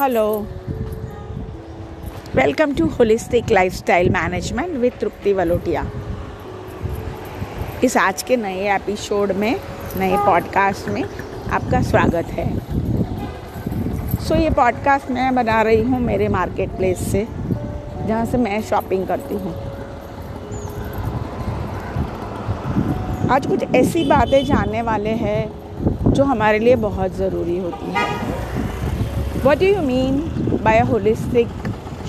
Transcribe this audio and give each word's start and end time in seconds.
Hello 0.00 0.24
welcome 2.36 2.74
to 2.74 2.86
holistic 2.88 3.50
lifestyle 3.50 4.10
management 4.10 4.76
with 4.76 4.92
Trupti 5.00 5.32
Valotia 5.32 5.84
इस 7.84 7.96
आज 7.96 8.22
के 8.22 8.36
नए 8.36 8.74
एपिसोड 8.74 9.32
में 9.32 9.58
नए 9.96 10.16
पॉडकास्ट 10.16 10.88
में 10.88 11.02
आपका 11.02 11.80
स्वागत 11.82 12.30
है। 12.30 12.46
सो 14.18 14.34
so, 14.34 14.40
ये 14.40 14.50
पॉडकास्ट 14.50 15.10
मैं 15.10 15.34
बना 15.34 15.60
रही 15.62 15.82
हूँ 15.82 16.00
मेरे 16.00 16.28
मार्केट 16.28 16.76
प्लेस 16.76 17.10
से 17.12 17.26
जहाँ 18.06 18.24
से 18.26 18.38
मैं 18.38 18.62
शॉपिंग 18.62 19.06
करती 19.06 19.34
हूँ। 19.34 19.54
आज 23.30 23.46
कुछ 23.46 23.74
ऐसी 23.76 24.04
बातें 24.04 24.44
जानने 24.44 24.82
वाले 24.82 25.10
हैं 25.26 26.12
जो 26.12 26.24
हमारे 26.24 26.58
लिए 26.58 26.76
बहुत 26.76 27.16
ज़रूरी 27.16 27.58
होती 27.58 27.92
है। 27.92 28.27
What 29.38 29.58
do 29.58 29.66
you 29.66 29.82
mean 29.82 30.14
by 30.62 30.72
a 30.74 30.86
holistic 30.86 31.48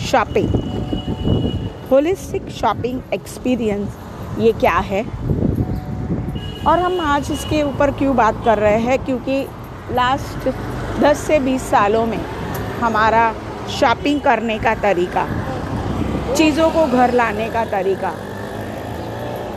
shopping? 0.06 0.48
Holistic 1.92 2.50
shopping 2.50 3.02
experience 3.14 3.98
ये 4.40 4.52
क्या 4.52 4.74
है? 4.74 5.04
और 6.68 6.80
हम 6.80 7.00
आज 7.02 7.32
इसके 7.32 7.64
ऊपर 7.64 7.92
क्यों 7.92 8.16
बात 8.16 8.42
कर 8.46 8.58
रहे 8.58 8.80
हैं? 8.80 9.06
क्योंकि 9.06 9.48
लास्ट 9.92 10.50
10 11.02 11.18
से 11.18 11.40
20 11.40 11.62
सालों 11.62 12.06
में 12.06 12.26
हमारा 12.82 13.34
शॉपिंग 13.70 14.22
करने 14.22 14.60
का 14.60 14.76
तरीका, 14.76 15.28
चीज़ों 16.34 16.70
को 16.70 16.88
घर 16.88 17.14
लाने 17.14 17.50
का 17.50 17.66
तरीका, 17.66 18.14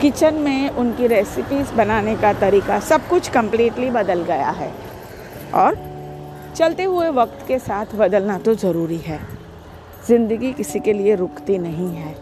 किचन 0.01 0.33
में 0.33 0.69
उनकी 0.69 1.07
रेसिपीज़ 1.07 1.73
बनाने 1.73 2.15
का 2.15 2.33
तरीका, 2.33 2.79
सब 2.79 3.07
कुछ 3.07 3.29
कम्प्लीटली 3.29 3.89
बदल 3.89 4.21
गया 4.21 4.49
है। 4.49 4.71
और 5.53 5.92
चलते 6.55 6.83
हुए 6.83 7.09
वक्त 7.11 7.45
के 7.47 7.57
साथ 7.59 7.95
बदलना 7.95 8.37
तो 8.39 8.53
ज़रूरी 8.55 8.97
है। 8.97 9.19
ज़िंदगी 10.07 10.51
किसी 10.53 10.79
के 10.79 10.93
लिए 10.93 11.15
रुकती 11.15 11.57
नहीं 11.57 11.89
है 11.89 12.15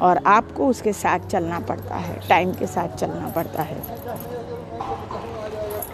और 0.00 0.20
आपको 0.26 0.66
उसके 0.66 0.92
साथ 0.92 1.28
चलना 1.28 1.60
पड़ता 1.60 1.94
है, 1.94 2.20
टाइम 2.28 2.52
के 2.52 2.66
साथ 2.66 2.96
चलना 2.96 3.28
पड़ता 3.36 3.62
है। 3.62 3.76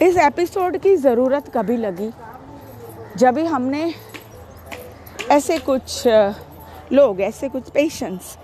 इस 0.02 0.16
एपिसोड 0.18 0.76
की 0.78 0.96
ज़रूरत 0.96 1.48
कभी 1.54 1.76
लगी? 1.76 2.10
जब 3.16 3.34
भी 3.34 3.44
हमने 3.46 3.92
ऐसे 5.30 5.58
कुछ 5.60 6.02
लोग, 6.92 7.20
ऐसे 7.20 7.48
कुछ 7.48 7.68
पेशेंट्स 7.70 8.36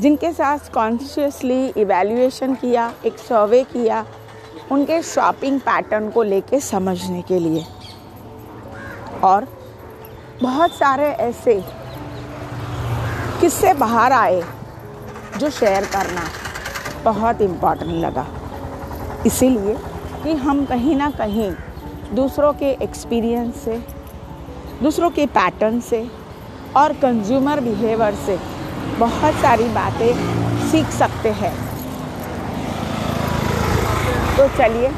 जिनके 0.00 0.32
साथ 0.32 0.72
कॉन्शियसली 0.74 1.66
इवैल्यूएशन 1.76 2.54
किया, 2.54 2.92
एक 3.06 3.18
सर्वे 3.18 3.62
किया, 3.64 4.04
उनके 4.72 5.02
शॉपिंग 5.04 5.60
पैटर्न 5.60 6.08
को 6.10 6.22
लेके 6.22 6.60
समझने 6.62 7.22
के 7.22 7.38
लिए। 7.38 7.64
और 9.24 9.46
बहुत 10.42 10.72
सारे 10.72 11.06
ऐसे 11.20 11.54
किस्से 13.40 13.72
बाहर 13.74 14.12
आए 14.12 14.42
जो 15.38 15.50
शेयर 15.50 15.84
करना 15.84 16.22
बहुत 17.04 17.40
इंपॉर्टेंट 17.42 17.92
लगा। 18.04 18.26
इसीलिए 19.26 19.74
कि 20.22 20.32
हम 20.36 20.64
कहीं 20.64 20.96
ना 20.96 21.10
कहीं 21.10 21.50
दूसरों 22.14 22.52
के 22.52 22.70
एक्सपीरियंस 22.82 23.56
से, 23.56 23.76
दूसरों 24.82 25.10
के 25.10 25.26
पैटर्न 25.26 25.80
से 25.80 26.06
और 26.76 26.92
कंज्यूमर 26.92 27.60
बिहेवियर 27.60 28.14
से 28.26 28.38
बहुत 28.98 29.34
सारी 29.34 29.68
बातें 29.68 30.68
सीख 30.70 30.90
सकते 30.90 31.30
हैं। 31.32 31.54
तो 34.36 34.48
चलिए, 34.58 34.90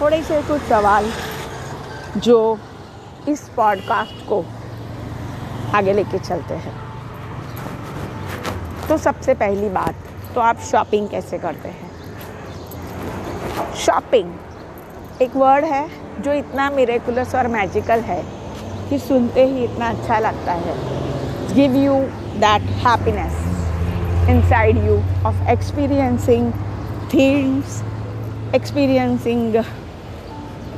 थोड़े 0.00 0.22
से 0.22 0.42
कुछ 0.42 0.62
सवाल 0.62 1.10
जो 2.16 2.38
इस 3.28 3.40
पॉडकास्ट 3.56 4.28
को 4.28 4.44
आगे 5.74 5.92
लेके 5.92 6.18
चलते 6.18 6.54
हैं। 6.54 6.74
तो 8.88 8.96
सबसे 8.96 9.34
पहली 9.34 9.68
बात 9.68 9.94
तो 10.34 10.40
आप 10.40 10.58
शॉपिंग 10.70 11.08
कैसे 11.08 11.38
करते 11.38 11.68
हैं? 11.68 11.90
शॉपिंग 13.76 15.22
एक 15.22 15.36
वर्ड 15.36 15.64
है 15.64 15.88
जो 16.20 16.32
इतना 16.32 16.70
मेरेकुलस 16.70 17.34
और 17.34 17.48
मैजिकल 17.48 18.00
है 18.00 18.22
कि 18.90 18.98
सुनते 18.98 19.46
ही 19.46 19.64
इतना 19.64 19.88
अच्छा 19.88 20.18
लगता 20.18 20.52
है। 20.52 20.74
Give 21.54 21.76
you 21.76 21.94
that 22.40 22.62
happiness 22.86 23.40
inside 24.30 24.84
you 24.86 24.96
of 25.26 25.48
experiencing 25.48 26.52
things 27.14 27.82
experiencing 28.54 29.54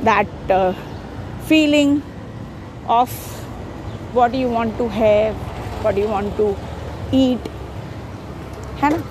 that 0.09 0.51
feeling 1.49 1.99
of 2.89 3.09
what 4.13 4.31
do 4.31 4.37
you 4.37 4.49
want 4.49 4.77
to 4.77 4.87
have, 4.87 5.35
what 5.83 5.95
do 5.95 6.01
you 6.01 6.07
want 6.07 6.37
to 6.37 6.55
eat, 7.11 7.49
है 8.81 8.89
ना? 8.89 9.03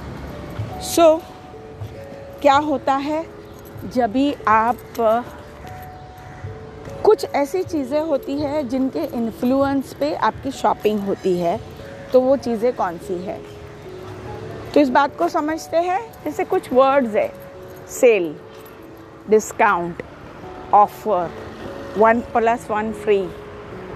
सो 0.81 1.03
so, 1.03 1.23
क्या 2.43 2.55
होता 2.55 2.95
है 2.95 3.27
जब 3.95 4.13
भी 4.13 4.35
आप 4.49 4.77
कुछ 7.05 7.25
ऐसी 7.25 7.63
चीज़ें 7.63 8.01
होती 8.01 8.41
है 8.41 8.69
जिनके 8.69 9.05
इन्फ्लुएंस 9.05 9.95
पे 9.95 10.15
आपकी 10.15 10.51
शॉपिंग 10.51 11.01
होती 11.01 11.39
है 11.39 11.61
तो 12.13 12.21
वो 12.21 12.37
चीज़ें 12.37 12.73
कौन 12.77 12.99
सी 12.99 13.15
है? 13.15 13.41
तो 14.75 14.81
इस 14.81 14.89
बात 14.89 15.17
को 15.19 15.29
समझते 15.29 15.77
हैं 15.77 16.01
जैसे 16.25 16.45
कुछ 16.45 16.73
वर्ड्स 16.73 17.15
है 17.15 17.33
sale 17.89 18.37
discount 19.31 20.03
offer 20.75 21.31
one 21.99 22.21
plus 22.21 22.71
one 22.71 22.93
free 22.93 23.29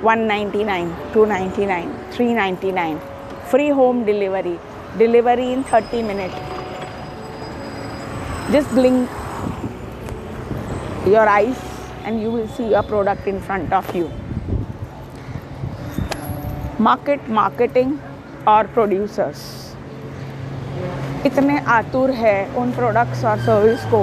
199 0.02 1.12
299 1.12 1.88
399 2.12 3.00
free 3.50 3.70
home 3.70 4.04
delivery 4.04 4.58
delivery 4.96 5.52
in 5.52 5.64
30 5.64 6.02
minutes 6.02 6.34
just 8.52 8.70
blink 8.70 9.08
your 11.06 11.28
eyes 11.28 11.58
and 12.04 12.20
you 12.22 12.30
will 12.30 12.48
see 12.48 12.68
your 12.70 12.82
product 12.82 13.26
in 13.26 13.40
front 13.40 13.72
of 13.72 13.94
you 13.94 14.10
market 16.80 17.28
marketing 17.40 17.98
और 18.48 18.66
प्रोड्यूसर्स 18.74 19.40
इतने 21.26 21.58
आतुर 21.68 22.10
है 22.20 22.36
उन 22.58 22.70
products 22.72 23.24
और 23.24 23.38
service 23.46 23.84
को 23.90 24.02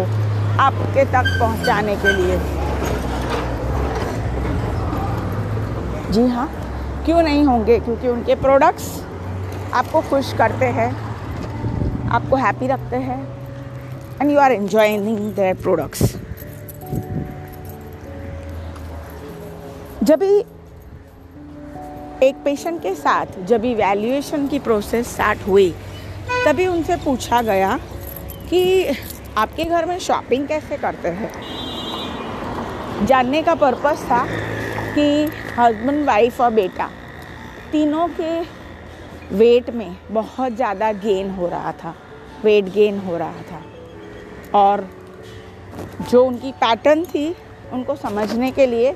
आपके 0.63 1.05
तक 1.13 1.37
पहुँचाने 1.39 1.95
के 2.03 2.13
लिए 2.17 2.37
जी 6.11 6.25
हाँ 6.27 6.47
क्यों 7.05 7.21
नहीं 7.23 7.43
होंगे? 7.43 7.79
क्योंकि 7.79 8.07
उनके 8.07 8.35
प्रोडक्ट्स 8.35 9.01
आपको 9.73 10.01
खुश 10.01 10.33
करते 10.33 10.65
हैं, 10.65 10.91
आपको 12.09 12.35
हैप्पी 12.35 12.67
रखते 12.67 12.95
हैं 12.95 13.17
and 14.21 14.31
you 14.31 14.39
are 14.39 14.51
enjoying 14.51 15.17
their 15.33 15.55
products 15.55 16.15
जब 20.03 20.19
भी 20.19 20.37
एक 22.23 22.35
पेशेंट 22.45 22.81
के 22.81 22.93
साथ, 22.95 23.25
जब 23.45 23.61
भी 23.61 23.73
वैल्यूएशन 23.75 24.47
की 24.47 24.59
प्रोसेस 24.59 25.13
स्टार्ट 25.13 25.47
हुई, 25.47 25.69
तभी 26.45 26.67
उनसे 26.67 26.95
पूछा 26.95 27.41
गया 27.41 27.77
कि 28.49 28.85
आपके 29.37 29.63
घर 29.63 29.85
में 29.85 29.97
शॉपिंग 29.99 30.47
कैसे 30.47 30.77
करते 30.77 31.09
हैं? 31.09 31.31
जानने 33.05 33.41
का 33.41 33.55
पर्पस 33.55 34.03
था 34.03 34.25
कि 34.95 35.31
हस्बैंड 35.57 36.05
वाइफ 36.05 36.41
और 36.41 36.51
बेटा 36.53 36.89
तीनों 37.71 38.07
के 38.19 38.39
वेट 39.31 39.69
में 39.69 39.95
बहुत 40.11 40.55
ज़्यादा 40.55 40.91
गेन 40.91 41.29
हो 41.29 41.47
रहा 41.47 41.71
था 41.73 41.95
वेट 42.43 42.65
गेन 42.65 42.99
हो 42.99 43.17
रहा 43.17 43.41
था। 43.51 43.61
और 44.59 44.87
जो 46.11 46.23
उनकी 46.25 46.51
पैटर्न 46.51 47.03
थी, 47.05 47.35
उनको 47.73 47.95
समझने 47.95 48.51
के 48.51 48.65
लिए 48.65 48.91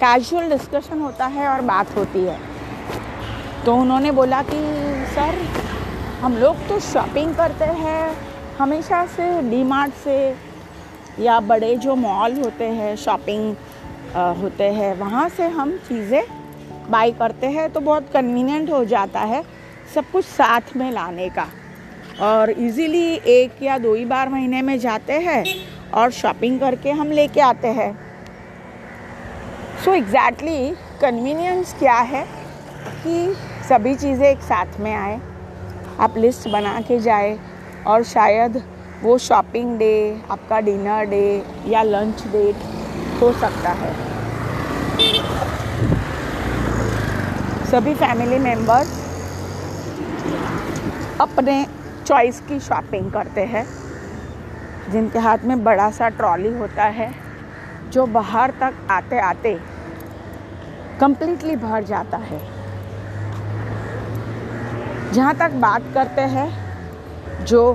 कैजुअल 0.00 0.48
डिस्कशन 0.50 1.00
होता 1.00 1.26
है 1.26 1.48
और 1.48 1.60
बात 1.60 1.96
होती 1.96 2.24
है। 2.24 2.38
तो 3.64 3.74
उन्होंने 3.76 4.10
बोला 4.10 4.42
कि, 4.42 4.58
सर, 5.14 5.34
हम 6.20 6.36
लोग 6.36 6.68
तो 6.68 6.78
शॉपिंग 6.80 7.34
करते 7.34 7.64
हैं, 7.64 8.16
हमेशा 8.58 9.04
से 9.06 9.26
डी 9.50 9.62
मार्ट 9.64 9.94
से 9.94 10.16
या 11.20 11.38
बड़े 11.40 11.74
जो 11.76 11.94
मॉल 11.96 12.36
होते 12.38 12.64
हैं 12.70 12.94
शॉपिंग 12.96 13.54
होते 14.14 14.64
हैं। 14.72 14.94
वहाँ 14.96 15.28
से 15.28 15.46
हम 15.48 15.76
चीज़ें 15.78 16.22
बाई 16.90 17.12
करते 17.12 17.46
हैं 17.46 17.68
तो 17.72 17.80
बहुत 17.80 18.08
कन्वीनियंट 18.12 18.70
हो 18.70 18.84
जाता 18.84 19.20
है 19.20 19.42
सब 19.94 20.10
कुछ 20.12 20.24
साथ 20.24 20.76
में 20.76 20.90
लाने 20.92 21.28
का। 21.28 21.46
और 22.22 22.50
इजीली 22.50 23.14
एक 23.14 23.62
या 23.62 23.78
दो 23.78 23.94
ही 23.94 24.04
बार 24.04 24.28
महीने 24.28 24.62
में 24.62 24.78
जाते 24.78 25.12
हैं 25.20 25.44
और 25.94 26.10
शॉपिंग 26.10 26.58
करके 26.60 26.90
हम 26.90 27.10
लेके 27.10 27.40
आते 27.40 27.68
हैं। 27.70 27.92
सो 29.84 29.94
एग्जैक्टली 29.94 30.70
कन्वीनियंस 31.00 31.74
क्या 31.78 31.96
है 31.96 32.24
कि 32.96 33.34
सभी 33.68 33.94
चीज़ें 33.94 34.28
एक 34.28 34.40
साथ 34.42 34.78
में 34.80 34.92
आए, 34.94 35.20
आप 36.00 36.18
लिस्ट 36.18 36.48
बना 36.48 36.80
के 36.80 36.98
जाए 37.00 37.38
और 37.86 38.02
शायद 38.04 38.62
वो 39.02 39.16
शॉपिंग 39.20 39.78
डे 39.78 40.20
आपका 40.30 40.60
डिनर 40.60 41.04
डे 41.06 41.42
या 41.66 41.82
लंच 41.82 42.26
डेट 42.26 42.56
हो 43.22 43.32
सकता 43.32 43.70
है। 43.70 43.92
सभी 47.66 47.94
फैमिली 47.94 48.38
मेंबर्स 48.38 49.00
अपने 51.20 51.66
चॉइस 52.06 52.40
की 52.40 52.60
शॉपिंग 52.60 53.12
करते 53.12 53.40
हैं। 53.40 53.66
जिनके 54.92 55.18
हाथ 55.18 55.38
में 55.44 55.62
बड़ा 55.64 55.90
सा 55.90 56.08
ट्रॉली 56.08 56.52
होता 56.58 56.84
है, 56.84 57.12
जो 57.92 58.06
बाहर 58.06 58.50
तक 58.50 58.74
आते 58.90 59.18
आते 59.18 59.54
कंप्लीटली 61.00 61.56
भर 61.56 61.84
जाता 61.84 62.16
है। 62.16 62.40
जहाँ 65.12 65.34
तक 65.34 65.50
बात 65.50 65.82
करते 65.94 66.20
हैं, 66.20 66.48
जो 67.44 67.72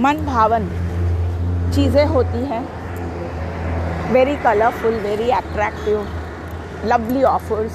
मन 0.00 0.26
भावन 0.26 0.68
चीज़ें 1.74 2.04
होती 2.06 2.44
हैं 2.44 2.79
very 4.12 4.34
colourful 4.36 4.94
very 5.00 5.28
attractive 5.30 6.06
lovely 6.84 7.22
offers 7.24 7.72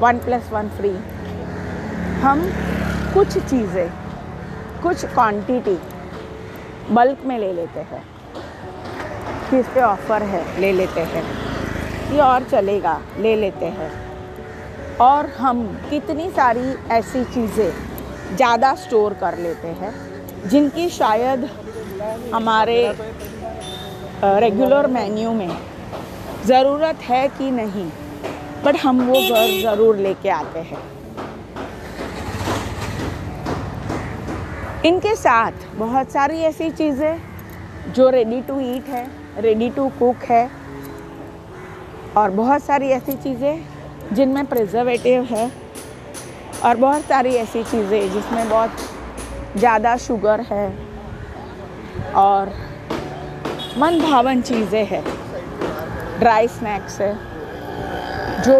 one 0.00 0.18
plus 0.18 0.50
one 0.52 0.68
free 0.76 0.90
हम 2.22 2.42
कुछ 3.14 3.36
चीज़ें, 3.38 3.88
कुछ 4.82 5.04
क्वांटिटी 5.04 5.78
बल्क 6.90 7.22
में 7.26 7.38
ले 7.38 7.52
लेते 7.52 7.80
हैं। 7.82 8.02
किस 9.50 9.66
पे 9.66 9.80
ऑफ़र 9.82 10.22
है, 10.24 10.42
ले 10.60 10.72
लेते 10.72 11.00
हैं। 11.12 11.24
ये 12.12 12.20
और 12.20 12.44
चलेगा, 12.50 13.00
ले 13.18 13.34
लेते 13.36 13.66
हैं। 13.78 13.90
और 15.00 15.26
हम 15.38 15.64
कितनी 15.90 16.30
सारी 16.30 16.68
ऐसी 16.92 17.24
चीज़ें 17.24 18.36
ज़्यादा 18.36 18.74
स्टोर 18.76 19.14
कर 19.20 19.38
लेते 19.38 19.68
हैं, 19.80 19.94
जिनकी 20.48 20.88
शायद 20.90 21.48
हमारे 22.34 22.78
रेगुलर 24.24 24.86
मेन्यू 24.88 25.32
में 25.32 25.69
ज़रूरत 26.46 27.02
है 27.02 27.26
कि 27.28 27.50
नहीं 27.50 27.88
बट 28.64 28.76
हम 28.76 29.00
वो 29.06 29.14
घर 29.14 29.60
ज़रूर 29.62 29.96
लेके 29.96 30.28
आते 30.30 30.58
हैं। 30.60 30.78
इनके 34.84 35.14
साथ 35.16 35.52
बहुत 35.76 36.10
सारी 36.12 36.38
ऐसी 36.42 36.70
चीज़ें 36.72 37.92
जो 37.94 38.08
रेडी 38.10 38.40
टू 38.42 38.58
ईट 38.60 38.88
है 38.88 39.06
रेडी 39.38 39.68
टू 39.70 39.88
कुक 39.98 40.24
है 40.28 40.48
और 42.16 42.30
बहुत 42.32 42.62
सारी 42.62 42.88
ऐसी 42.90 43.12
चीज़ें 43.14 44.14
जिनमें 44.14 44.44
प्रिजर्वेटिव 44.46 45.24
है 45.30 45.50
और 46.64 46.76
बहुत 46.76 47.02
सारी 47.04 47.34
ऐसी 47.36 47.62
चीज़ें 47.64 48.12
जिसमें 48.12 48.48
बहुत 48.48 49.56
ज़्यादा 49.56 49.96
शुगर 49.98 50.40
है 50.50 50.66
और 52.16 52.52
मन 53.78 53.98
भावन 54.00 54.42
चीज़ें 54.42 54.84
हैं। 54.86 55.04
ड्राई 56.20 56.48
स्नैक्स 56.48 57.00
है, 57.00 57.12
जो 58.42 58.54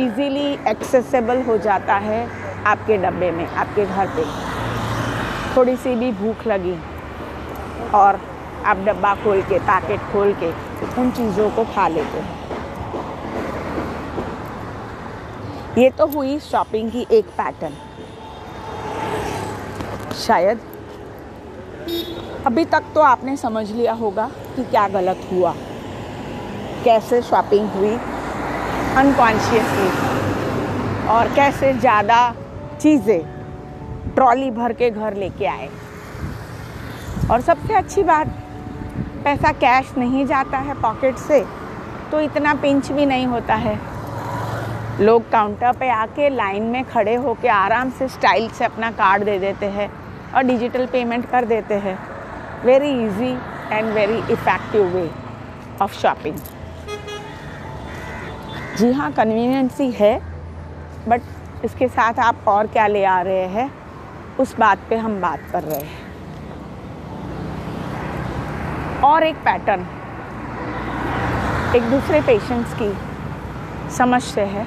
इजीली 0.00 0.52
एक्सेसिबल 0.70 1.42
हो 1.42 1.56
जाता 1.58 1.94
है 2.00 2.20
आपके 2.66 2.96
डब्बे 2.98 3.30
में, 3.30 3.46
आपके 3.46 3.84
घर 3.86 4.06
पे। 4.16 4.24
थोड़ी 5.56 5.74
सी 5.76 5.94
भी 5.94 6.10
भूख 6.12 6.46
लगी 6.46 6.76
और 7.94 8.20
आप 8.66 8.76
डब्बा 8.86 9.14
खोल 9.14 9.42
के, 9.42 9.58
पैकेट 9.60 10.00
खोल 10.12 10.32
के 10.42 10.50
उन 11.00 11.10
चीज़ों 11.10 11.48
को 11.50 11.64
खा 11.74 11.86
लेते 11.88 12.18
हैं। 12.18 12.40
ये 15.78 15.90
तो 15.90 16.06
हुई 16.06 16.38
शॉपिंग 16.40 16.90
की 16.92 17.06
एक 17.10 17.26
पैटर्न 17.36 17.74
शायद 20.18 20.60
अभी 22.46 22.64
तक 22.66 22.84
तो 22.94 23.00
आपने 23.02 23.36
समझ 23.36 23.70
लिया 23.70 23.92
होगा 23.94 24.26
कि 24.56 24.64
क्या 24.64 24.86
गलत 24.88 25.28
हुआ। 25.32 25.54
कैसे 26.84 27.20
शॉपिंग 27.22 27.68
हुई? 27.70 27.94
अनकॉन्शियसली 28.96 29.90
और 31.10 31.34
कैसे 31.34 31.72
ज़्यादा 31.74 32.34
चीज़ें 32.80 33.20
ट्रॉली 34.14 34.50
भर 34.50 34.72
के 34.72 34.90
घर 34.90 35.14
लेके 35.16 35.46
आए? 35.46 35.68
और 37.30 37.40
सबसे 37.40 37.74
अच्छी 37.74 38.02
बात, 38.02 38.28
पैसा 39.24 39.52
कैश 39.54 39.92
नहीं 39.98 40.26
जाता 40.26 40.58
है 40.58 40.74
पॉकेट 40.82 41.16
से 41.18 41.44
तो 42.10 42.20
इतना 42.20 42.54
पिंच 42.54 42.90
भी 42.92 43.06
नहीं 43.06 43.26
होता 43.26 43.54
है। 43.56 43.78
लोग 45.00 45.30
काउंटर 45.30 45.72
पे 45.72 45.88
आके 45.90 46.28
लाइन 46.28 46.62
में 46.62 46.84
खड़े 46.84 47.14
होके 47.16 47.48
आराम 47.48 47.90
से 47.90 48.08
स्टाइल 48.08 48.48
से 48.50 48.64
अपना 48.64 48.90
कार्ड 48.92 49.24
दे 49.24 49.38
देते 49.38 49.66
हैं 49.68 49.90
और 50.34 50.42
डिजिटल 50.42 50.86
पेमेंट 50.86 51.30
कर 51.30 51.44
देते 51.44 51.74
हैं। 51.76 51.98
Very 52.64 52.90
easy 53.04 53.32
and 53.72 53.92
very 53.94 54.18
effective 54.32 54.82
way 54.96 55.10
of 55.82 55.94
shopping 56.00 56.36
जी 58.82 58.90
हाँ 58.92 59.10
कन्वीनियंसी 59.12 59.90
है 59.90 60.14
बट 61.08 61.22
इसके 61.64 61.86
साथ 61.88 62.18
आप 62.18 62.48
और 62.48 62.66
क्या 62.66 62.86
ले 62.86 63.04
आ 63.04 63.20
रहे 63.22 63.46
हैं? 63.48 63.70
उस 64.40 64.54
बात 64.58 64.78
पे 64.90 64.96
हम 64.96 65.20
बात 65.20 65.40
कर 65.52 65.62
रहे 65.62 65.78
हैं। 65.78 66.00
और 69.04 69.22
एक 69.22 69.36
पैटर्न 69.44 69.86
एक 71.76 71.82
दूसरे 71.90 72.20
पेशेंट्स 72.20 72.74
की 72.82 72.92
समझ 73.96 74.22
से 74.22 74.44
है, 74.46 74.66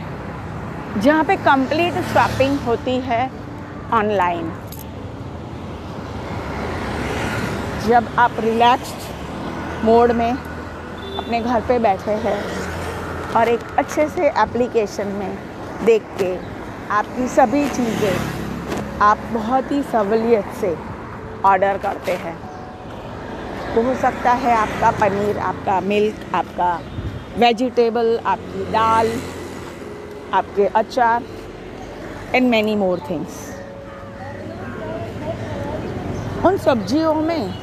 जहाँ 1.01 1.23
पे 1.23 1.35
कंप्लीट 1.35 1.94
शॉपिंग 2.13 2.59
होती 2.59 3.00
है 3.00 3.29
ऑनलाइन 3.94 4.51
जब 7.88 8.07
आप 8.19 8.39
रिलैक्स्ड 8.39 9.85
मोड 9.85 10.12
में 10.12 10.31
अपने 10.31 11.41
घर 11.41 11.62
पे 11.62 11.79
बैठे 11.79 12.12
हैं 12.12 12.64
और 13.38 13.50
एक 13.50 13.62
अच्छे 13.80 14.08
से 14.10 14.28
एप्लीकेशन 14.42 15.08
में 15.14 15.38
देख 15.86 16.04
के 16.20 16.36
आपकी 16.94 17.28
सभी 17.28 17.68
चीज़ें 17.70 19.00
आप 19.02 19.18
बहुत 19.34 19.72
ही 19.72 19.82
सहूलियत 19.84 20.54
से 20.62 20.76
ऑर्डर 21.46 21.78
करते 21.78 22.12
हैं। 22.12 22.36
तो 23.76 23.82
हो 23.82 23.96
सकता 24.02 24.32
है 24.34 24.56
आपका 24.56 24.92
पनीर, 25.00 25.38
आपका 25.40 25.80
मिल्क 25.82 26.36
आपका 26.36 26.80
वेजिटेबल 27.38 28.18
आपकी 28.26 28.66
दाल, 28.72 29.12
आपके 30.34 30.66
अचार 30.76 31.24
एंड 32.36 32.50
मैनी 32.50 32.76
मोर 32.76 33.00
थिंग्स 33.10 33.44
उन 36.46 36.58
सब्जियों 36.58 37.14
में 37.16 37.54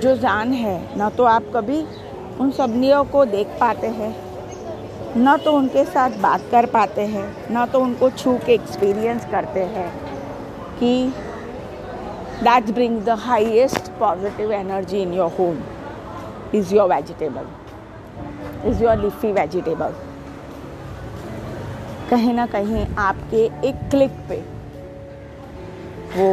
जो 0.00 0.16
जान 0.16 0.52
है, 0.52 0.98
ना 0.98 1.10
तो 1.10 1.24
आप 1.26 1.50
कभी 1.54 1.84
उन 2.40 2.50
सब्जियों 2.50 3.04
को 3.04 3.24
देख 3.26 3.46
पाते 3.60 3.86
हैं 3.86 4.14
न 5.18 5.36
तो 5.44 5.52
उनके 5.52 5.84
साथ 5.84 6.10
बात 6.20 6.40
कर 6.50 6.66
पाते 6.66 7.02
हैं, 7.06 7.26
न 7.52 7.64
तो 7.66 7.80
उनको 7.80 8.10
छू 8.10 8.36
के 8.46 8.52
एक्सपीरियंस 8.54 9.24
करते 9.30 9.60
हैं 9.66 9.88
कि 10.78 10.92
that 12.42 12.70
brings 12.74 13.04
the 13.04 13.18
highest 13.20 13.90
positive 13.98 14.52
energy 14.52 15.00
in 15.02 15.12
your 15.14 15.30
home 15.38 15.62
is 16.54 16.74
your 16.74 16.88
vegetable 16.88 18.68
is 18.70 18.84
your 18.84 18.96
leafy 18.96 19.32
vegetable 19.32 19.94
कहीं 22.10 22.34
ना 22.34 22.46
कहीं 22.46 22.86
आपके 22.98 23.44
एक 23.68 23.88
क्लिक 23.90 24.12
पे, 24.28 24.36
वो 26.16 26.28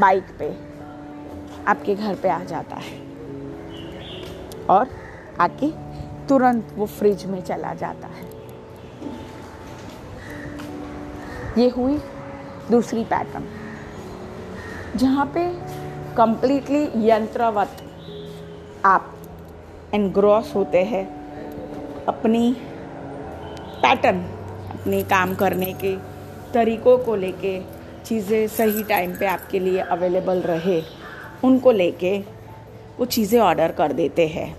बाइक 0.00 0.26
पे 0.38 0.54
आपके 1.68 1.94
घर 1.94 2.14
पे 2.14 2.28
आ 2.28 2.42
जाता 2.44 2.76
है। 2.76 2.98
और 4.70 4.88
आके 5.40 5.66
तुरंत 6.28 6.72
वो 6.76 6.86
फ्रिज 6.88 7.24
में 7.26 7.40
चला 7.42 7.72
जाता 7.74 8.08
है। 8.08 8.24
ये 11.58 11.68
हुई 11.68 11.98
दूसरी 12.70 13.04
पैटर्न, 13.04 13.44
जहाँ 14.96 15.26
पे 15.34 15.46
कंप्लीटली 16.16 17.08
यंत्रवत 17.08 17.76
आप 18.84 19.12
एनग्रॉस 19.94 20.54
होते 20.54 20.82
हैं 20.84 21.04
अपनी 22.08 22.52
पैटर्न 23.82 24.20
अपने 24.70 25.02
काम 25.04 25.34
करने 25.34 25.72
के 25.74 25.96
तरीक़ों 26.52 26.96
को 26.98 27.14
लेके, 27.16 27.60
चीज़ें 28.04 28.46
सही 28.48 28.82
टाइम 28.84 29.14
पे 29.16 29.26
आपके 29.26 29.58
लिए 29.60 29.80
अवेलेबल 29.80 30.40
रहे, 30.42 30.82
उनको 31.44 31.72
लेके 31.72 32.18
वो 32.98 33.04
चीज़ें 33.06 33.40
ऑर्डर 33.40 33.72
कर 33.72 33.92
देते 33.92 34.26
हैं। 34.28 34.54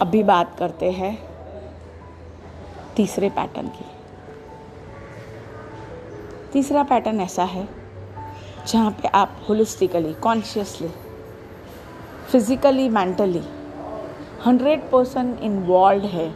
अभी 0.00 0.22
बात 0.22 0.56
करते 0.58 0.90
हैं 0.90 1.16
तीसरे 2.96 3.28
पैटर्न 3.30 3.66
की। 3.68 3.84
तीसरा 6.52 6.82
पैटर्न 6.82 7.20
ऐसा 7.20 7.44
है, 7.44 7.68
जहाँ 8.66 8.90
पे 8.90 9.08
आप 9.08 9.36
holistically 9.48 10.12
consciously 10.14 10.88
physically 12.30 12.88
mentally 12.88 13.42
hundred 14.46 14.90
percent 14.90 15.40
involve 15.40 16.04
है 16.04 16.34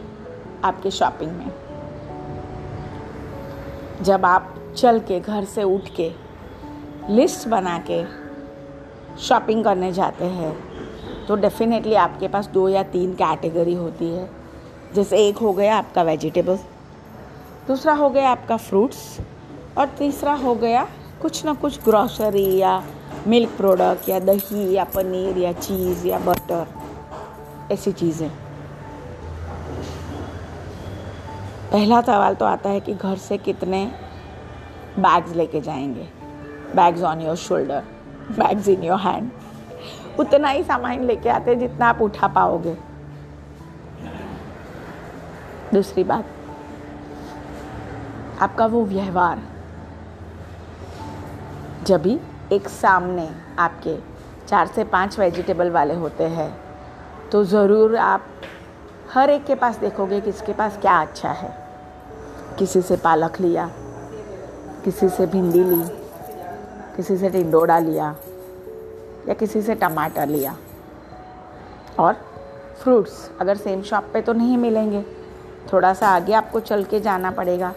आपके 0.63 0.91
शॉपिंग 0.91 1.31
में। 1.31 1.51
जब 4.03 4.25
आप 4.25 4.55
चल 4.77 4.99
के, 4.99 5.19
घर 5.19 5.45
से 5.45 5.63
उठ 5.63 5.89
के 5.99 6.11
लिस्ट 7.09 7.47
बना 7.47 7.77
के 7.89 8.03
शॉपिंग 9.17 9.63
करने 9.63 9.91
जाते 9.91 10.25
हैं 10.25 10.68
तो 11.29 11.35
डेफिनेटली 11.35 11.93
आपके 11.93 12.27
पास 12.27 12.47
दो 12.47 12.67
या 12.69 12.81
तीन 12.83 13.13
कैटेगरी 13.13 13.73
होती 13.73 14.05
है। 14.05 14.29
जैसे 14.95 15.17
एक 15.27 15.37
हो 15.37 15.51
गया 15.53 15.77
आपका 15.77 16.03
वेजिटेबल 16.03 16.55
दूसरा 17.67 17.93
हो 17.93 18.09
गया 18.09 18.29
आपका 18.29 18.55
फ्रूट्स 18.57 19.19
और 19.77 19.87
तीसरा 19.97 20.33
हो 20.35 20.53
गया 20.55 20.87
कुछ 21.21 21.43
ना 21.45 21.53
कुछ 21.53 21.83
ग्रॉसरी 21.83 22.45
या 22.57 22.71
मिल्क 23.27 23.49
प्रोडक्ट 23.57 24.09
या 24.09 24.19
दही 24.19 24.71
या 24.73 24.83
पनीर 24.85 25.37
या 25.37 25.51
चीज़ 25.53 26.07
या 26.07 26.19
बटर 26.19 26.65
ऐसी 27.71 27.91
चीज़ें। 27.91 28.29
पहला 31.71 32.01
सवाल 32.01 32.35
तो 32.35 32.45
आता 32.45 32.69
है 32.69 32.79
कि 32.79 32.93
घर 32.93 33.17
से 33.17 33.37
कितने 33.37 33.85
बैग्स 34.99 35.35
लेके 35.35 35.61
जाएँगे? 35.61 36.07
Bags 36.75 37.03
on 37.03 37.21
your 37.21 37.35
shoulder 37.37 37.83
bags 38.31 38.67
in 38.67 38.83
your 38.83 38.99
hand 38.99 39.29
उतना 40.19 40.49
ही 40.49 40.63
सामान 40.63 41.03
लेके 41.03 41.29
आते 41.29 41.55
जितना 41.55 41.87
आप 41.87 42.01
उठा 42.01 42.27
पाओगे। 42.29 42.75
दूसरी 45.73 46.03
बात, 46.03 46.25
आपका 48.41 48.65
वो 48.65 48.83
व्यवहार, 48.85 49.41
जब 51.87 52.01
भी 52.01 52.19
एक 52.53 52.67
सामने 52.69 53.29
आपके 53.59 53.97
चार 54.47 54.67
से 54.67 54.83
पाँच 54.85 55.19
वेजिटेबल 55.19 55.69
वाले 55.69 55.93
होते 55.95 56.23
हैं 56.29 56.51
तो 57.31 57.43
ज़रूर 57.45 57.95
आप 57.97 58.25
हर 59.13 59.29
एक 59.29 59.45
के 59.45 59.55
पास 59.55 59.77
देखोगे 59.77 60.19
कि 60.21 60.29
इसके 60.29 60.53
पास 60.53 60.77
क्या 60.77 60.99
अच्छा 61.01 61.31
है। 61.31 61.49
किसी 62.59 62.81
से 62.81 62.95
पालक 62.97 63.39
लिया, 63.41 63.69
किसी 64.85 65.09
से 65.09 65.25
भिंडी 65.27 65.63
ली, 65.63 65.81
किसी 66.95 67.17
से 67.17 67.29
टिंडोड़ा 67.29 67.77
लिया 67.79 68.15
या 69.29 69.35
किसी 69.35 69.61
से 69.61 69.75
टमाटर 69.75 70.27
लिया। 70.27 70.57
और 71.99 72.13
फ्रूट्स 72.83 73.31
अगर 73.41 73.57
सेम 73.57 73.81
शॉप 73.81 74.03
पे 74.13 74.21
तो 74.21 74.33
नहीं 74.33 74.57
मिलेंगे। 74.57 75.05
थोड़ा 75.73 75.93
सा 75.93 76.07
आगे 76.07 76.33
आपको 76.33 76.59
चल 76.59 76.83
के 76.83 76.99
जाना 76.99 77.31
पड़ेगा। 77.31 77.73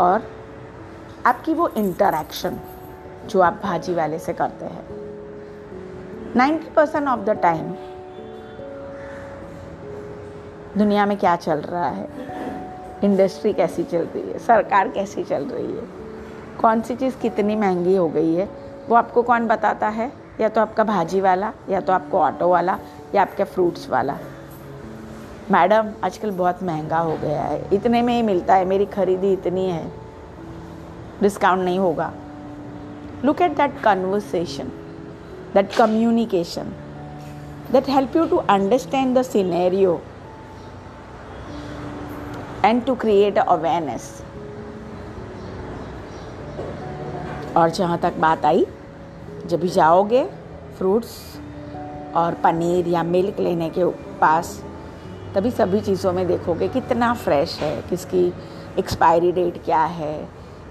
और 0.00 0.22
आपकी 1.26 1.54
वो 1.54 1.68
इंटरेक्शन 1.68 2.56
जो 3.26 3.40
आप 3.40 3.60
भाजी 3.62 3.94
वाले 3.94 4.18
से 4.18 4.32
करते 4.32 4.64
हैं। 4.64 4.84
Ninety 6.36 6.70
percent 6.70 7.08
of 7.08 7.20
the 7.20 7.30
time 7.30 7.74
दुनिया 10.78 11.06
में 11.06 11.16
क्या 11.16 11.36
चल 11.36 11.60
रहा 11.60 11.88
है? 11.88 12.08
इंडस्ट्री 13.04 13.52
कैसी 13.52 13.84
चल 13.84 14.02
रही 14.02 14.30
है? 14.30 14.38
सरकार 14.38 14.88
कैसी 14.88 15.24
चल 15.24 15.44
रही 15.44 15.76
है? 15.76 15.84
कौन 16.60 16.80
सी 16.80 16.96
चीज़ 16.96 17.16
कितनी 17.16 17.56
महँगी 17.56 17.96
हो 17.96 18.08
गई 18.08 18.34
है? 18.34 18.48
वो 18.88 18.96
आपको 18.96 19.22
कौन 19.22 19.46
बताता 19.46 19.88
है? 19.88 20.21
या 20.42 20.48
तो 20.48 20.60
आपका 20.60 20.84
भाजी 20.84 21.20
वाला, 21.20 21.52
या 21.70 21.80
तो 21.80 21.92
आपको 21.92 22.18
ऑटो 22.18 22.48
वाला, 22.48 22.78
या 23.14 23.22
आपके 23.22 23.44
फ्रूट्स 23.44 23.88
वाला। 23.90 24.18
मैडम, 25.50 25.90
आजकल 26.04 26.30
बहुत 26.30 26.62
महँगा 26.62 26.98
हो 26.98 27.16
गया 27.16 27.42
है। 27.42 27.68
इतने 27.72 28.02
में 28.02 28.14
ही 28.16 28.22
मिलता 28.22 28.54
है। 28.54 28.64
मेरी 28.64 28.86
खरीदी 28.86 29.32
इतनी 29.32 29.66
है। 29.66 29.92
डिस्काउंट 31.22 31.60
नहीं 31.60 31.78
होगा। 31.78 32.12
Look 33.24 33.42
at 33.42 33.56
that 33.56 33.80
conversation 33.84 34.68
that 35.54 35.74
communication 35.74 36.72
that 37.72 37.88
help 37.88 38.16
you 38.16 38.26
to 38.26 38.36
understand 38.36 39.18
the 39.18 39.22
scenario 39.22 40.00
and 42.64 42.82
to 42.86 42.92
create 42.94 43.38
awareness. 43.44 44.04
और 47.56 47.70
जहाँ 47.70 47.98
तक 47.98 48.16
बात 48.16 48.44
आई 48.44 48.66
जब 49.46 49.60
भी 49.60 49.68
जाओगे 49.68 50.24
फ्रूट्स 50.78 51.16
और 52.16 52.34
पनीर 52.34 52.88
या 52.88 53.02
मिल्क 53.02 53.40
लेने 53.40 53.68
के 53.70 53.84
पास, 54.20 54.62
तभी 55.34 55.50
सभी 55.50 55.80
चीज़ों 55.80 56.12
में 56.12 56.26
देखोगे 56.26 56.68
कितना 56.68 57.12
फ्रेश 57.14 57.58
है, 57.60 57.80
किसकी 57.82 58.32
एक्सपायरी 58.78 59.32
डेट 59.32 59.62
क्या 59.64 59.82
है। 59.84 60.24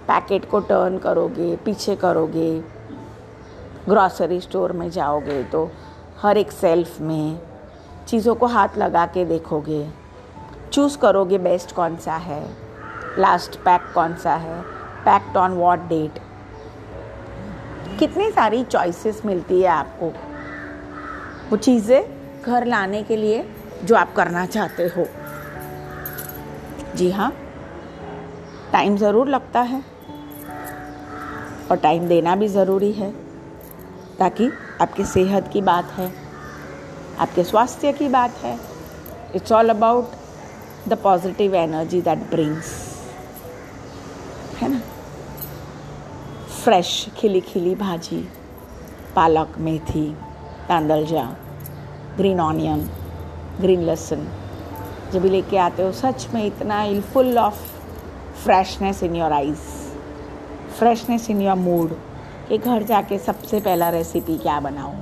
पैकेट 0.07 0.49
को 0.49 0.59
टर्न 0.59 0.97
करोगे, 0.97 1.55
पीछे 1.55 1.95
करोगे 1.95 2.63
ग्रॉसरी 3.89 4.39
स्टोर 4.39 4.71
में 4.71 4.89
जाओगे 4.89 5.43
तो 5.43 5.69
हर 6.21 6.37
एक 6.37 6.51
सेल्फ 6.51 6.99
में 7.01 7.39
चीज़ों 8.07 8.35
को 8.35 8.45
हाथ 8.45 8.77
लगा 8.77 9.05
के 9.05 9.25
देखोगे। 9.25 9.85
चूज़ 10.73 10.97
करोगे 10.97 11.37
बेस्ट 11.37 11.75
कौन 11.75 11.95
सा 11.97 12.15
है 12.15 12.43
लास्ट 13.17 13.55
पैक 13.55 13.91
कौन 13.95 14.15
सा 14.15 14.33
है 14.35 14.61
पैक्ड 15.05 15.37
ऑन 15.37 15.53
वॉट 15.53 15.87
डेट 15.87 16.19
कितनी 18.01 18.29
सारी 18.31 18.63
चॉइसेस 18.63 19.21
मिलती 19.25 19.61
है 19.61 19.67
आपको? 19.67 20.07
वो 21.49 21.57
चीज़ें 21.57 22.41
घर 22.43 22.65
लाने 22.65 23.01
के 23.03 23.15
लिए 23.15 23.43
जो 23.83 23.95
आप 23.95 24.13
करना 24.15 24.45
चाहते 24.45 24.83
हो। 24.87 25.05
जी 26.95 27.09
हाँ 27.11 27.31
टाइम 28.71 28.97
ज़रूर 28.97 29.27
लगता 29.27 29.61
है 29.61 29.83
और 31.71 31.77
टाइम 31.77 32.07
देना 32.07 32.35
भी 32.35 32.47
ज़रूरी 32.47 32.91
है 32.91 33.11
ताकि 34.19 34.49
आपकी 34.81 35.05
सेहत 35.05 35.49
की 35.53 35.61
बात 35.61 35.91
है, 35.91 36.11
आपके 37.19 37.43
स्वास्थ्य 37.43 37.91
की 37.93 38.07
बात 38.09 38.43
है। 38.43 38.57
It's 39.35 39.51
all 39.51 39.69
about 39.69 40.89
the 40.89 40.97
positive 41.03 41.55
energy 41.55 42.01
that 42.01 42.29
brings 42.31 42.73
है 44.57 44.69
ना? 44.69 44.81
फ्रेश 46.63 46.89
खिली 47.17 47.39
खिली 47.41 47.73
भाजी, 47.75 48.17
पालक, 49.15 49.53
मेथी 49.57 50.05
तांदलजा 50.67 51.23
ग्रीन 52.17 52.39
ऑनियन 52.39 52.79
ग्रीन 53.61 53.81
लहसुन। 53.81 54.27
जब 55.13 55.21
भी 55.21 55.29
लेके 55.29 55.57
आते 55.57 55.83
हो, 55.83 55.91
सच 55.91 56.27
में 56.33 56.45
इतना 56.45 56.83
इल 56.83 57.01
full 57.03 57.37
of 57.37 57.63
freshness 58.43 59.03
in 59.03 59.15
your 59.15 59.31
eyes 59.31 59.59
freshness 60.79 61.29
in 61.29 61.41
your 61.41 61.55
mood 61.55 61.97
कि 62.49 62.57
घर 62.57 62.83
जाके 62.83 63.17
सबसे 63.19 63.59
पहला 63.59 63.89
रेसिपी 63.89 64.37
क्या 64.37 64.59
बनाऊँ? 64.59 64.95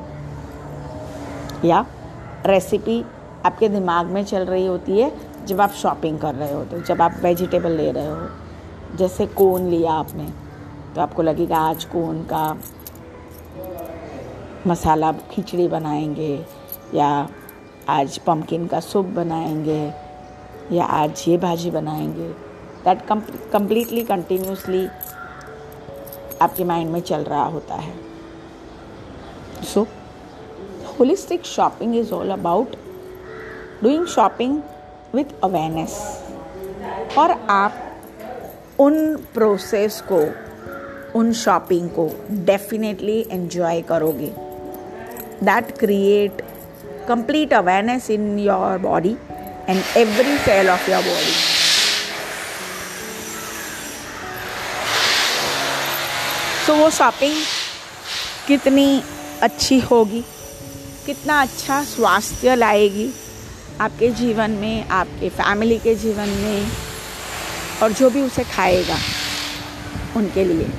या 1.66 1.86
रेसिपी 2.46 3.04
आपके 3.46 3.70
दिमाग 3.70 4.06
में 4.06 4.24
चल 4.26 4.46
रही 4.46 4.66
होती 4.66 5.00
है 5.02 5.12
जब 5.46 5.62
आप 5.62 5.72
शॉपिंग 5.72 6.20
कर 6.20 6.36
रहे 6.36 6.54
होते 6.54 6.76
हो 6.76 6.82
तो 6.82 6.88
जब 6.88 7.02
आप 7.02 7.20
वेजिटेबल 7.24 7.72
ले 7.72 7.92
रहे 7.92 8.08
हो, 8.08 8.30
जैसे 8.98 9.26
कोन 9.26 9.70
लिया 9.70 9.92
आपने 9.94 10.32
तो 10.96 11.02
आपको 11.02 11.22
लगेगा 11.22 11.58
आज 11.58 11.86
का 11.96 12.54
मसाला 14.68 15.12
खिचड़ी 15.32 15.68
बनाएँगे 15.68 16.46
या 16.96 17.08
आज 17.90 18.18
पम्पकिन 18.18 18.68
का 18.68 18.80
सूप 18.80 19.06
बनाएँगे 19.06 19.94
या 20.72 20.86
आज 20.86 21.24
ये 21.28 21.38
भाजी 21.38 21.72
बनाएँगे। 21.72 22.30
दैट 22.86 23.06
कम्प्लीटली 23.52 24.04
कंटिन्यूसली 24.04 24.88
आपके 26.42 26.64
माइंड 26.64 26.92
में 26.92 27.00
चल 27.02 27.24
रहा 27.24 27.46
होता 27.46 27.76
है। 27.76 27.94
So 29.74 29.88
holistic 31.00 31.46
shopping 31.46 31.96
is 31.96 32.14
all 32.14 32.32
about 32.32 32.76
doing 33.84 34.06
shopping 34.08 34.62
with 35.16 35.40
awareness 35.44 35.98
और 37.18 37.32
आप 37.50 37.74
उन 38.80 39.16
प्रोसेस 39.34 40.02
को 40.12 40.49
उन 41.16 41.32
शॉपिंग 41.34 41.90
को 41.90 42.10
डेफिनेटली 42.46 43.20
एन्जॉय 43.32 43.82
करोगे। 43.82 44.32
That 45.44 45.78
create 45.80 46.42
complete 47.08 47.54
awareness 47.54 48.10
in 48.10 48.38
your 48.40 48.78
body 48.78 49.16
and 49.70 49.82
every 49.98 50.38
cell 50.38 50.70
of 50.70 50.90
your 50.92 51.04
body 51.04 51.34
so 56.66 56.76
वो 56.76 56.90
शॉपिंग 56.90 57.36
कितनी 58.48 59.02
अच्छी 59.42 59.80
होगी, 59.82 60.22
कितना 61.06 61.42
अच्छा 61.42 61.82
स्वास्थ्य 61.86 62.56
लाएगी 62.56 63.10
आपके 63.82 64.10
जीवन 64.12 64.52
में, 64.52 64.88
आपके 64.88 65.30
फैमिली 65.30 65.78
के 65.80 65.96
जीवन 65.96 66.30
में 66.40 66.72
और 67.84 67.92
जो 67.92 68.10
भी 68.10 68.22
उसे 68.22 68.44
खाएगा 68.46 68.98
उनके 70.16 70.44
लिए। 70.44 70.70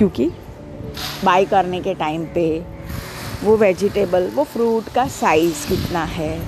क्योंकि 0.00 0.24
बाई 1.24 1.44
करने 1.46 1.80
के 1.80 1.92
टाइम 1.94 2.24
पे 2.34 2.44
वो 3.42 3.56
वेजिटेबल 3.56 4.28
वो 4.34 4.44
फ्रूट 4.44 4.88
का 4.94 5.06
साइज़ 5.08 5.66
कितना 5.68 6.04
है, 6.04 6.38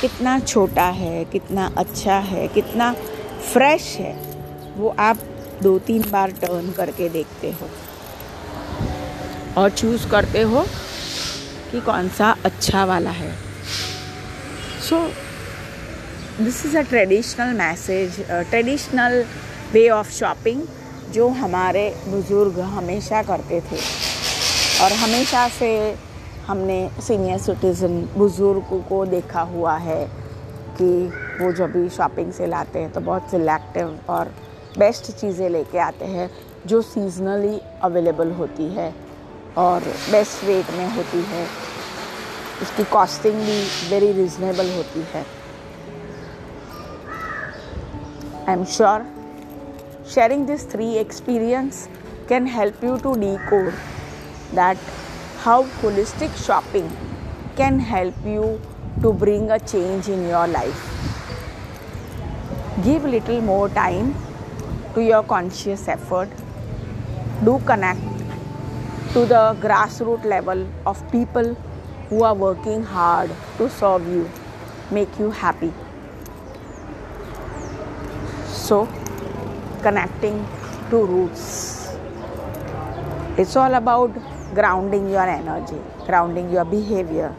कितना 0.00 0.38
छोटा 0.40 0.86
है, 0.90 1.24
कितना 1.24 1.66
अच्छा 1.78 2.16
है, 2.28 2.46
कितना 2.48 2.92
फ्रेश 3.52 3.96
है, 4.00 4.14
वो 4.76 4.94
आप 4.98 5.18
दो 5.62 5.78
तीन 5.78 6.10
बार 6.10 6.30
टर्न 6.40 6.72
करके 6.72 7.08
देखते 7.08 7.50
हो। 7.52 7.68
और 9.56 9.70
चूज़ 9.70 10.08
करते 10.10 10.42
हो 10.42 10.64
कि 11.72 11.80
कौन 11.80 12.08
सा 12.08 12.34
अच्छा 12.44 12.84
वाला 12.84 13.10
है। 13.10 13.32
So 14.88 15.06
this 16.40 16.66
is 16.66 16.78
a 16.78 16.82
traditional 16.82 17.56
message 17.58 18.20
traditional 18.30 19.24
way 19.72 19.88
of 19.90 20.10
shopping 20.12 20.62
जो 21.12 21.28
हमारे 21.40 21.88
बुज़ुर्ग 22.08 22.58
हमेशा 22.60 23.22
करते 23.22 23.60
थे। 23.60 23.80
और 24.82 24.92
हमेशा 24.98 25.48
से 25.50 25.72
हमने 26.46 26.78
सीनियर 27.00 27.38
सिटीज़न 27.38 28.00
बुज़ुर्ग 28.16 28.72
को 28.88 29.04
देखा 29.06 29.40
हुआ 29.50 29.76
है 29.78 30.04
कि 30.78 30.90
वो 31.40 31.52
जब 31.52 31.72
भी 31.72 31.88
शॉपिंग 31.88 32.32
से 32.32 32.46
लाते 32.46 32.78
हैं 32.78 32.92
तो 32.92 33.00
बहुत 33.00 33.30
सिलेक्टिव 33.30 33.98
और 34.10 34.32
बेस्ट 34.78 35.10
चीज़ें 35.12 35.48
लेके 35.48 35.78
आते 35.80 36.04
हैं, 36.06 36.30
जो 36.66 36.80
सीजनली 36.82 37.60
अवेलेबल 37.82 38.30
होती 38.32 38.68
है 38.74 38.92
और 39.58 39.80
बेस्ट 40.10 40.44
रेट 40.44 40.70
में 40.70 40.88
होती 40.96 41.22
है। 41.28 41.46
उसकी 42.62 42.84
कॉस्टिंग 42.92 43.40
भी 43.40 43.60
वेरी 43.90 44.12
रिजनेबल 44.12 44.70
होती 44.76 45.06
है। 45.12 45.24
I 48.48 48.54
am 48.54 48.64
sure 48.66 49.11
sharing 50.12 50.44
these 50.44 50.64
three 50.64 50.98
experience 50.98 51.88
can 52.28 52.46
help 52.46 52.82
you 52.82 52.98
to 53.04 53.14
decode 53.20 53.74
that 54.52 54.76
how 55.44 55.62
holistic 55.82 56.34
shopping 56.44 56.90
can 57.56 57.78
help 57.78 58.14
you 58.24 58.60
to 59.00 59.12
bring 59.12 59.50
a 59.50 59.58
change 59.58 60.08
in 60.08 60.26
your 60.28 60.46
life. 60.46 60.82
Give 62.84 63.04
little 63.04 63.40
more 63.40 63.68
time 63.70 64.14
to 64.94 65.02
your 65.02 65.22
conscious 65.22 65.88
effort. 65.88 66.28
Do 67.44 67.58
connect 67.66 68.00
to 69.14 69.26
the 69.26 69.56
grassroots 69.60 70.24
level 70.24 70.66
of 70.86 71.00
people 71.10 71.54
who 72.08 72.22
are 72.22 72.34
working 72.34 72.82
hard 72.82 73.30
to 73.58 73.70
serve 73.70 74.06
you 74.06 74.30
make 74.90 75.18
you 75.18 75.30
happy. 75.30 75.72
So 78.48 78.86
connecting 79.82 80.46
to 80.90 81.04
roots. 81.04 81.96
It's 83.36 83.56
all 83.56 83.74
about 83.74 84.12
grounding 84.54 85.10
your 85.10 85.28
energy, 85.28 85.80
grounding 86.06 86.50
your 86.50 86.64
behavior, 86.64 87.34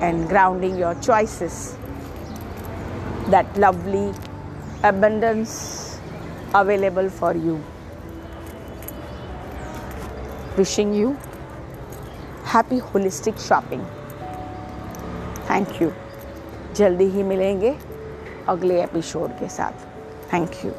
and 0.00 0.28
grounding 0.28 0.78
your 0.78 0.94
choices. 0.96 1.76
That 3.30 3.56
lovely 3.56 4.12
abundance 4.82 6.00
available 6.54 7.08
for 7.10 7.34
you. 7.34 7.62
Wishing 10.56 10.94
you 10.94 11.18
happy 12.44 12.80
holistic 12.80 13.38
shopping. 13.48 13.84
Thank 15.50 15.82
you 15.82 15.90
जल्दी 16.76 17.04
ही 17.16 17.22
मिलेंगे 17.22 17.74
अगले 18.48 18.82
episode 18.82 19.38
के 19.38 19.48
साथ 19.56 19.86
thank 20.32 20.64
you 20.64 20.70